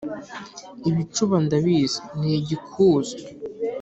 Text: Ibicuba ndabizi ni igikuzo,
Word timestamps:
Ibicuba 0.89 1.35
ndabizi 1.45 1.99
ni 2.19 2.29
igikuzo, 2.39 3.15